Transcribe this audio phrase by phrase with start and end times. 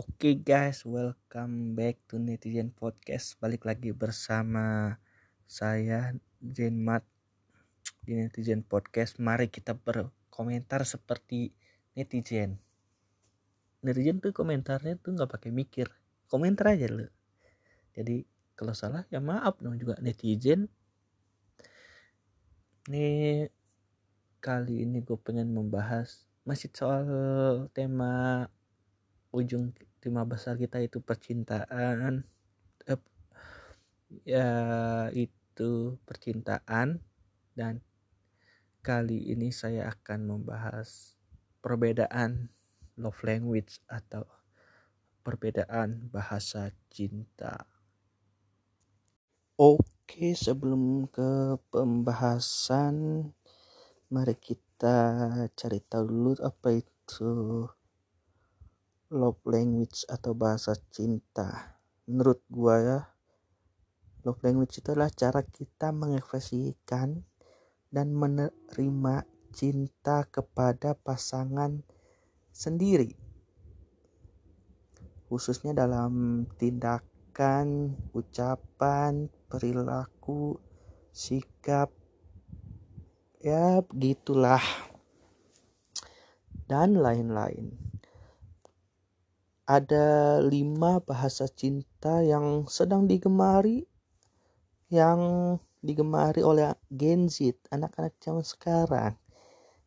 [0.00, 3.36] Oke guys, welcome back to Netizen Podcast.
[3.36, 4.96] Balik lagi bersama
[5.44, 7.04] saya Zenmat
[8.00, 9.20] di Netizen Podcast.
[9.20, 11.52] Mari kita berkomentar seperti
[11.92, 12.56] netizen.
[13.84, 15.92] Netizen tuh komentarnya tuh nggak pakai mikir,
[16.32, 17.04] komentar aja lo.
[17.92, 18.24] Jadi
[18.56, 20.72] kalau salah ya maaf dong juga netizen.
[22.88, 23.52] Nih
[24.40, 27.04] kali ini gue pengen membahas masih soal
[27.76, 28.48] tema
[29.30, 32.26] ujung tema besar kita itu percintaan.
[32.86, 33.00] Eh,
[34.26, 34.50] ya
[35.14, 37.02] itu percintaan.
[37.54, 37.84] Dan
[38.80, 41.14] kali ini saya akan membahas
[41.60, 42.48] perbedaan
[42.96, 44.24] love language atau
[45.20, 47.68] perbedaan bahasa cinta.
[49.60, 53.28] Oke sebelum ke pembahasan
[54.08, 54.96] mari kita
[55.52, 57.30] cari tahu dulu apa itu
[59.10, 61.82] love language atau bahasa cinta.
[62.06, 63.00] Menurut gua ya
[64.22, 67.26] love language itu adalah cara kita mengekspresikan
[67.90, 71.82] dan menerima cinta kepada pasangan
[72.54, 73.18] sendiri.
[75.26, 80.62] Khususnya dalam tindakan, ucapan, perilaku,
[81.10, 81.90] sikap
[83.42, 84.62] ya begitulah.
[86.70, 87.89] Dan lain-lain
[89.70, 93.86] ada lima bahasa cinta yang sedang digemari
[94.90, 99.14] yang digemari oleh Gen Z anak-anak zaman sekarang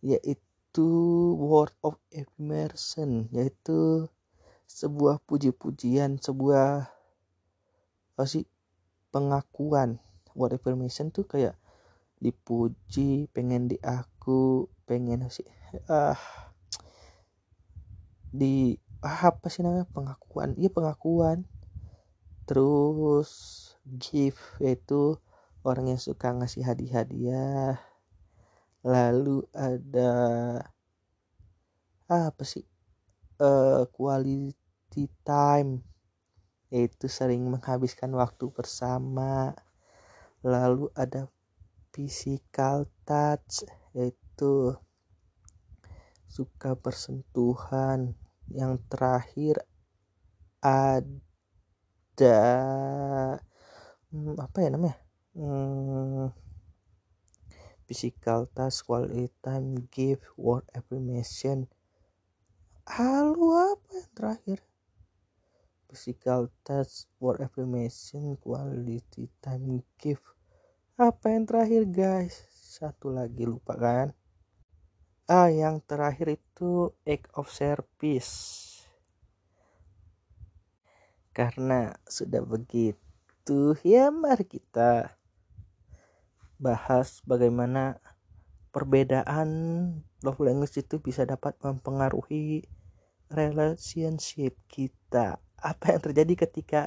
[0.00, 0.88] yaitu
[1.36, 4.08] word of affirmation yaitu
[4.64, 6.88] sebuah puji-pujian sebuah
[8.16, 8.48] apa sih
[9.12, 10.00] pengakuan.
[10.32, 11.52] Word affirmation tuh kayak
[12.16, 15.44] dipuji pengen diaku pengen sih
[15.92, 16.16] ah
[18.32, 19.86] di apa sih namanya?
[19.90, 20.58] Pengakuan.
[20.58, 21.46] Iya pengakuan.
[22.46, 23.30] Terus
[23.86, 25.18] gift yaitu
[25.66, 27.78] orang yang suka ngasih hadiah-hadiah.
[28.86, 30.12] Lalu ada
[32.06, 32.66] apa sih?
[33.38, 35.86] Uh, quality time.
[36.70, 39.54] Yaitu sering menghabiskan waktu bersama.
[40.42, 41.30] Lalu ada
[41.96, 43.64] physical touch
[43.96, 44.76] yaitu
[46.28, 48.12] suka bersentuhan
[48.50, 49.62] yang terakhir
[50.62, 52.42] ada
[54.10, 54.98] hmm, apa ya namanya?
[55.36, 56.32] Hmm,
[57.86, 61.70] physical task quality time give word affirmation.
[62.86, 64.58] Halo apa yang terakhir?
[65.86, 70.22] Physical touch word affirmation quality time give.
[70.98, 72.46] Apa yang terakhir guys?
[72.50, 74.14] Satu lagi lupa kan
[75.26, 78.62] ah yang terakhir itu act of service.
[81.34, 85.18] Karena sudah begitu ya mari kita
[86.56, 88.00] bahas bagaimana
[88.70, 89.48] perbedaan
[90.22, 92.64] love language itu bisa dapat mempengaruhi
[93.28, 95.42] relationship kita.
[95.58, 96.82] Apa yang terjadi ketika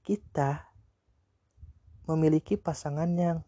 [0.00, 0.64] kita
[2.08, 3.38] memiliki pasangan yang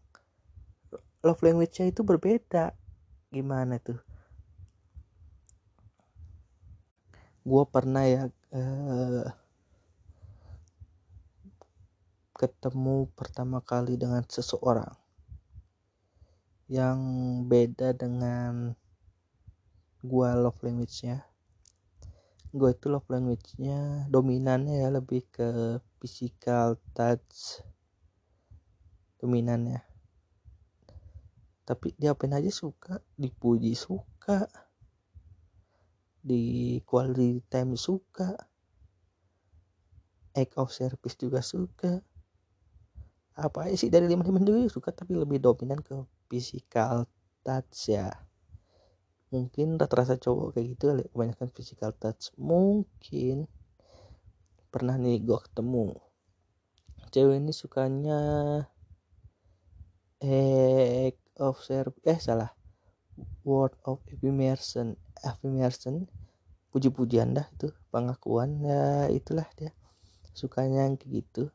[1.25, 2.77] love language-nya itu berbeda?
[3.33, 4.08] Gimana tuh
[7.43, 9.27] gue pernah ya uh,
[12.39, 14.95] ketemu pertama kali dengan seseorang
[16.69, 17.01] yang
[17.49, 18.77] beda dengan
[20.05, 21.25] gue love language-nya.
[22.53, 27.59] Gue itu love language-nya dominannya ya lebih ke physical touch
[29.19, 29.81] dominannya.
[31.67, 34.47] Tapi dia apa aja suka dipuji suka
[36.19, 38.35] di quality time suka
[40.35, 41.99] act of service juga suka.
[43.39, 45.95] Apa sih dari lima lima juga suka tapi lebih dominan ke
[46.27, 47.07] physical
[47.43, 48.11] touch ya.
[49.29, 52.33] Mungkin rata-rata cowok kayak gitu kebanyakan physical touch.
[52.35, 53.45] Mungkin
[54.69, 55.97] pernah nih gue ketemu.
[57.09, 58.21] Cewek ini sukanya
[60.19, 62.51] act of service eh salah
[63.47, 66.07] word of affirmation affirmation
[66.69, 68.61] puji-pujian dah itu pengakuan.
[68.61, 69.73] Ya itulah dia.
[70.37, 71.49] Sukanya yang gitu.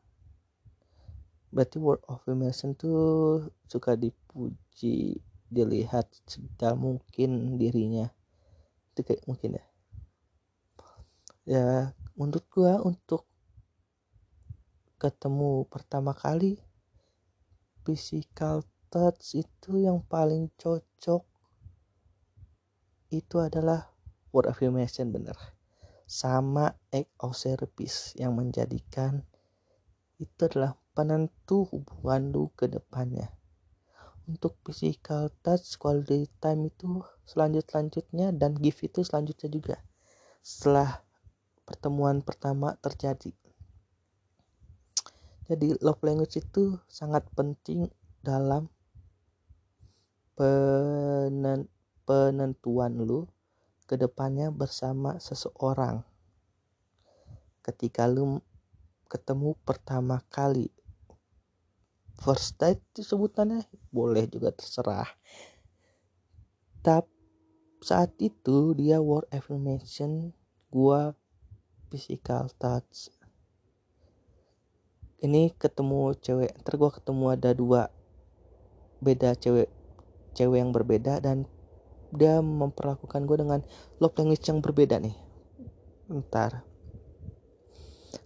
[1.55, 8.11] Berarti word of affirmation tuh suka dipuji dilihat sedang mungkin dirinya.
[8.91, 9.65] Itu kayak mungkin ya.
[11.45, 11.67] Ya
[12.19, 13.23] menurut gua untuk
[14.99, 16.57] ketemu pertama kali
[17.85, 21.34] physical touch itu yang paling cocok
[23.11, 23.91] itu adalah
[24.33, 25.35] word affirmation bener.
[26.05, 29.25] Sama act of service yang menjadikan
[30.21, 33.33] itu adalah penentu hubungan lu ke depannya.
[34.25, 39.77] Untuk physical touch quality time itu selanjut selanjutnya dan gift itu selanjutnya juga.
[40.41, 41.05] Setelah
[41.65, 43.33] pertemuan pertama terjadi.
[45.45, 47.85] Jadi love language itu sangat penting
[48.25, 48.65] dalam
[50.33, 51.69] penen
[52.05, 53.25] penentuan lu
[53.85, 56.05] ke depannya bersama seseorang.
[57.65, 58.41] Ketika lu
[59.09, 60.69] ketemu pertama kali
[62.21, 65.09] first date sebutannya boleh juga terserah.
[66.85, 67.11] Tapi
[67.85, 70.33] saat itu dia word affirmation
[70.73, 71.13] gua
[71.91, 73.13] physical touch.
[75.21, 77.83] Ini ketemu cewek ntar gue ketemu ada dua.
[79.01, 79.71] Beda cewek
[80.35, 81.49] cewek yang berbeda dan
[82.11, 83.61] dia memperlakukan gue dengan
[83.97, 85.15] love language yang berbeda nih.
[86.11, 86.61] Ntar.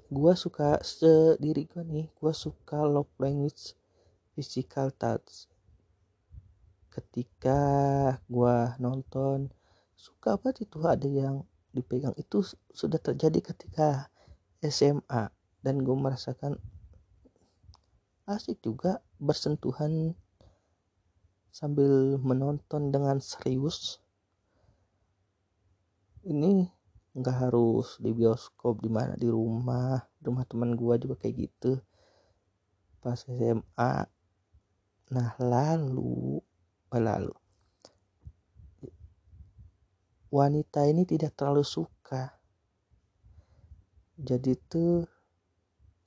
[0.10, 3.78] Gue suka sediri gue nih gue suka love language
[4.34, 5.48] physical touch.
[6.90, 7.60] Ketika
[8.26, 9.54] gue nonton
[9.94, 12.16] suka banget itu ada yang dipegang.
[12.18, 12.42] Itu
[12.74, 14.10] sudah terjadi ketika
[14.66, 15.30] SMA
[15.64, 16.60] dan gue merasakan
[18.30, 20.14] asik juga bersentuhan
[21.50, 23.98] sambil menonton dengan serius
[26.26, 26.70] ini
[27.18, 31.82] nggak harus di bioskop di mana di rumah rumah teman gua juga kayak gitu.
[33.02, 33.94] Pas SMA
[35.10, 36.38] nah lalu
[36.94, 37.34] oh, lalu.
[40.30, 42.38] Wanita ini tidak terlalu suka.
[44.20, 45.08] Jadi tuh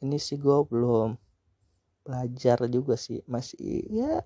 [0.02, 1.18] ini sih gue belum
[2.02, 4.22] belajar juga sih masih ya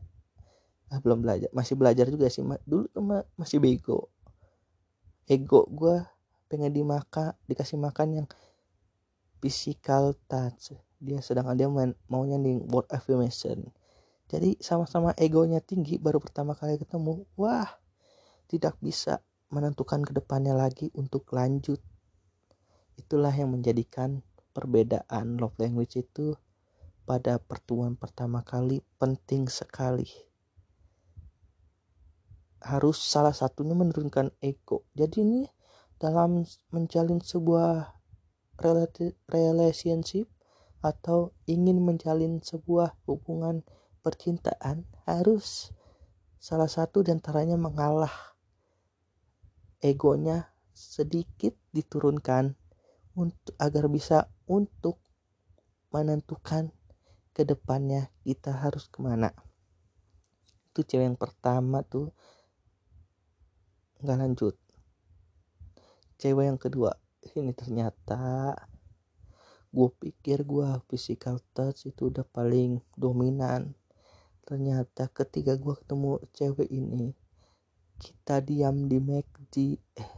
[0.91, 1.51] ah, belum belajar.
[1.51, 3.03] Masih belajar juga sih dulu tuh
[3.39, 4.11] masih bego.
[5.27, 6.07] Ego gue
[6.47, 8.27] pengen dimakan dikasih makan yang
[9.43, 10.79] physical touch.
[11.03, 13.69] Dia sedangkan dia main, maunya nih word affirmation.
[14.27, 17.71] Jadi sama-sama egonya tinggi baru pertama kali ketemu wah
[18.51, 19.23] tidak bisa
[19.55, 21.79] menentukan ke depannya lagi untuk lanjut.
[22.99, 26.35] Itulah yang menjadikan perbedaan love language itu
[27.07, 30.11] pada pertemuan pertama kali penting sekali.
[32.67, 34.83] Harus salah satunya menurunkan ego.
[34.99, 35.41] Jadi ini
[36.03, 36.43] dalam
[36.75, 37.95] menjalin sebuah
[39.31, 40.27] relationship
[40.83, 43.65] atau ingin menjalin sebuah hubungan
[44.05, 45.75] percintaan harus
[46.39, 48.13] salah satu di antaranya mengalah
[49.83, 52.55] egonya sedikit diturunkan
[53.17, 55.01] untuk agar bisa untuk
[55.91, 56.71] menentukan
[57.33, 59.33] ke depannya kita harus ke mana
[60.71, 62.13] itu cewek yang pertama tuh
[64.03, 64.55] nggak lanjut.
[66.17, 66.97] Cewek yang kedua
[67.37, 68.55] ini ternyata
[69.69, 73.77] gue pikir gue physical touch itu udah paling dominan.
[74.47, 77.13] Ternyata ketika gue ketemu cewek ini
[77.97, 79.55] kita diam di McD
[79.97, 80.13] eh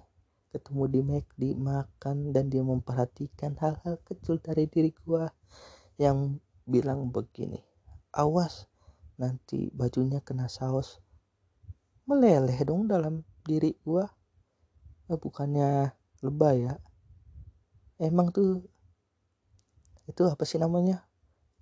[0.51, 5.25] ketemu di McD makan dan dia memperhatikan hal-hal kecil dari diri gue
[6.01, 7.69] yang bilang begini
[8.19, 8.67] awas
[9.21, 10.99] nanti bajunya kena saus.
[12.09, 14.05] Meleleh dong dalam diri gua
[15.09, 15.89] eh, bukannya
[16.21, 16.77] lebay ya.
[17.97, 18.61] Emang tuh
[20.05, 21.09] itu apa sih namanya?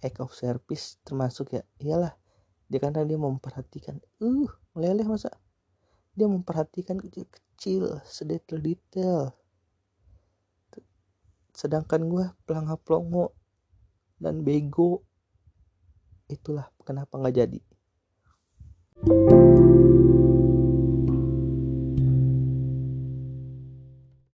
[0.03, 1.63] Act of service termasuk ya?
[1.79, 2.19] Iyalah
[2.67, 5.31] dia karena dia memperhatikan uh meleleh masa?
[6.19, 9.31] Dia memperhatikan kecil-kecil sedetail-detail
[11.57, 13.33] sedangkan gue pelangga pelongo
[14.21, 15.01] dan bego
[16.29, 17.61] itulah kenapa nggak jadi